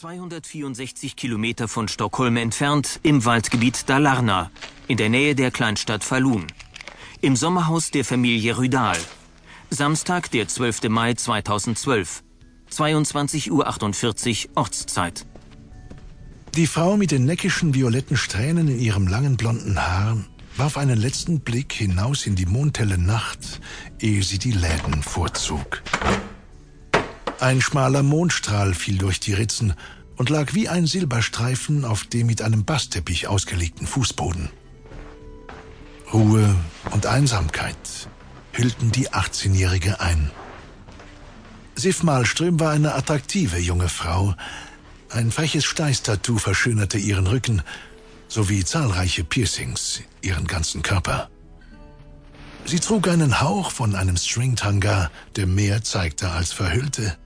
[0.00, 4.50] 264 Kilometer von Stockholm entfernt im Waldgebiet Dalarna,
[4.88, 6.46] in der Nähe der Kleinstadt Falun.
[7.20, 8.96] Im Sommerhaus der Familie Rydal.
[9.68, 10.84] Samstag, der 12.
[10.88, 12.22] Mai 2012.
[12.72, 15.26] 22.48 Uhr Ortszeit.
[16.54, 20.16] Die Frau mit den neckischen violetten Strähnen in ihrem langen blonden Haar
[20.56, 23.60] warf einen letzten Blick hinaus in die mondhelle Nacht,
[24.00, 25.82] ehe sie die Läden vorzog.
[27.40, 29.72] Ein schmaler Mondstrahl fiel durch die Ritzen
[30.16, 34.50] und lag wie ein Silberstreifen auf dem mit einem Bastteppich ausgelegten Fußboden.
[36.12, 36.54] Ruhe
[36.90, 37.78] und Einsamkeit
[38.52, 40.30] hüllten die 18-Jährige ein.
[41.76, 44.34] Sif Malström war eine attraktive junge Frau.
[45.08, 47.62] Ein freches Steißtattoo verschönerte ihren Rücken,
[48.28, 51.30] sowie zahlreiche Piercings ihren ganzen Körper.
[52.66, 57.16] Sie trug einen Hauch von einem Stringtanga, der mehr zeigte als verhüllte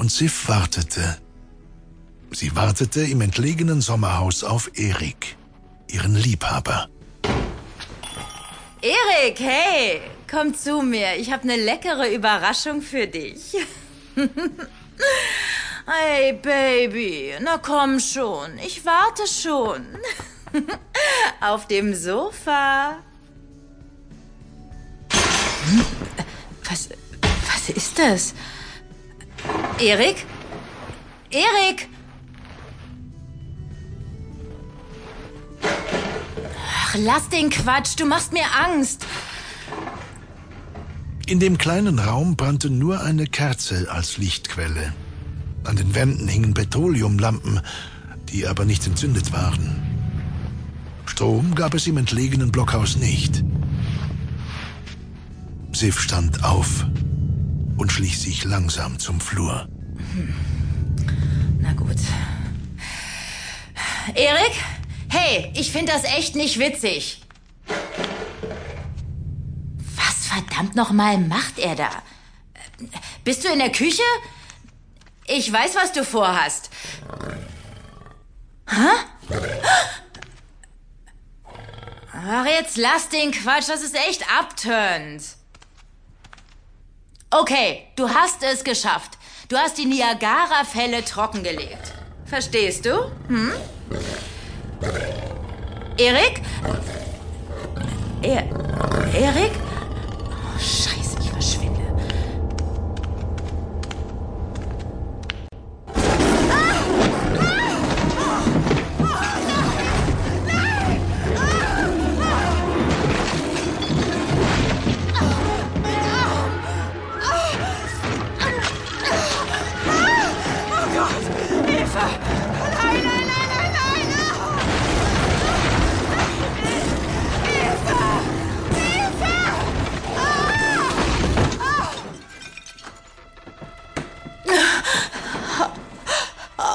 [0.00, 1.18] und Sif wartete.
[2.30, 5.36] Sie wartete im entlegenen Sommerhaus auf Erik,
[5.88, 6.88] ihren Liebhaber.
[8.80, 11.16] Erik, hey, komm zu mir.
[11.16, 13.54] Ich habe eine leckere Überraschung für dich.
[15.86, 18.58] hey, Baby, na komm schon.
[18.64, 19.84] Ich warte schon.
[21.42, 23.00] Auf dem Sofa.
[26.64, 26.88] Was,
[27.52, 28.34] was ist das?
[29.80, 30.26] Erik?
[31.30, 31.88] Erik!
[35.62, 39.06] Ach, lass den Quatsch, du machst mir Angst.
[41.26, 44.92] In dem kleinen Raum brannte nur eine Kerze als Lichtquelle.
[45.64, 47.60] An den Wänden hingen Petroleumlampen,
[48.28, 49.80] die aber nicht entzündet waren.
[51.06, 53.44] Strom gab es im entlegenen Blockhaus nicht.
[55.72, 56.84] Sif stand auf
[58.10, 59.68] schlich sich langsam zum Flur.
[60.14, 60.34] Hm.
[61.60, 61.96] Na gut.
[64.14, 64.52] Erik?
[65.08, 67.22] Hey, ich finde das echt nicht witzig.
[69.96, 71.90] Was verdammt nochmal macht er da?
[73.24, 74.02] Bist du in der Küche?
[75.26, 76.70] Ich weiß, was du vorhast.
[78.68, 79.36] Hä?
[82.12, 85.39] Ach, jetzt lass den Quatsch, das ist echt abturnt.
[87.32, 89.12] Okay, du hast es geschafft.
[89.48, 91.92] Du hast die Niagara-Fälle trockengelegt.
[92.24, 93.08] Verstehst du?
[93.28, 93.52] Hm?
[95.96, 96.40] Erik?
[98.22, 98.44] Er
[99.14, 99.52] Erik?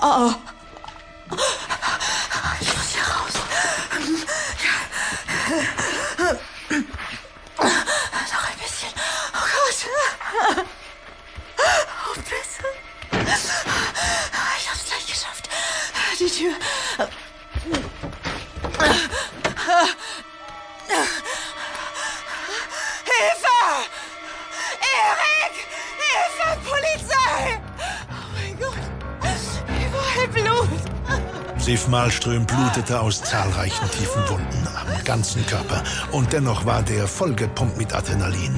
[0.08, 0.36] Oh,
[1.32, 1.36] oh.
[2.62, 3.34] Ich muss hier raus.
[7.58, 8.94] Noch ein bisschen.
[9.34, 9.80] Oh Gott.
[11.58, 12.68] Oh, bitte.
[14.60, 15.50] Ich hab's gleich geschafft.
[16.20, 16.54] Die Tür.
[31.66, 37.76] Sif Malström blutete aus zahlreichen tiefen Wunden am ganzen Körper und dennoch war der vollgepumpt
[37.76, 38.54] mit Adrenalin.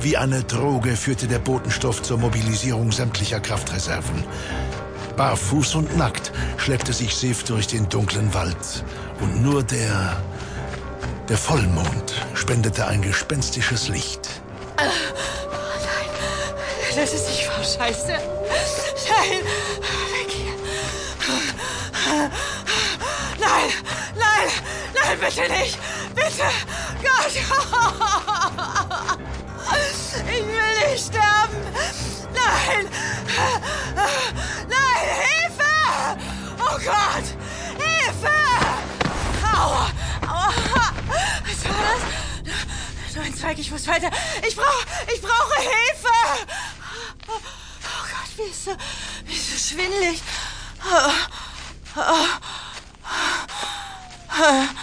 [0.00, 4.24] Wie eine Droge führte der Botenstoff zur Mobilisierung sämtlicher Kraftreserven.
[5.16, 8.84] Barfuß und nackt schleppte sich Sif durch den dunklen Wald
[9.20, 10.20] und nur der
[11.28, 14.28] der Vollmond spendete ein gespenstisches Licht.
[14.76, 18.08] Oh nein, das ist nicht wahr, Scheiße.
[18.08, 19.44] Nein,
[23.38, 23.72] Nein,
[24.16, 24.50] nein,
[24.94, 25.78] nein, bitte nicht.
[26.14, 26.50] Bitte.
[27.02, 27.32] Gott.
[30.26, 31.60] Ich will nicht sterben.
[32.34, 32.88] Nein.
[34.68, 35.72] Nein, Hilfe.
[36.58, 37.26] Oh Gott.
[37.78, 38.36] Hilfe.
[39.54, 39.90] Aua.
[40.26, 40.48] Aua.
[41.44, 43.14] Was war das?
[43.14, 44.10] Nur ein Zweig, ich muss weiter.
[44.46, 46.46] Ich brauche, ich brauche Hilfe.
[47.28, 47.40] Oh
[47.82, 48.70] Gott, wie ist so,
[49.24, 50.22] wie ist so schwindelig.
[50.82, 51.12] Oh,
[51.94, 52.40] 啊
[54.28, 54.74] 啊